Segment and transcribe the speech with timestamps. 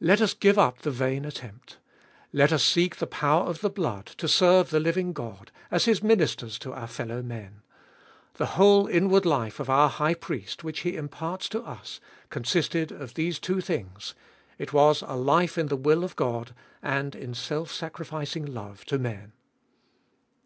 [0.00, 1.76] Let us give up the vain attempt.
[2.32, 6.02] Let us seek the power of the blood to serve the living God, as His
[6.02, 7.60] ministers to our fellow men,
[8.36, 12.00] The whole inward life of our High Priest, which He imparts to us,
[12.30, 14.14] consisted of these two things:
[14.56, 18.98] it was a life in the will of God, and in self sacrificing hue to
[18.98, 19.32] men.